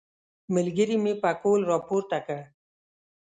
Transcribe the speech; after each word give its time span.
ملګري 0.53 0.95
مې 1.03 1.13
پکول 1.23 1.61
راپورته 1.71 2.17
کړ. 2.27 2.39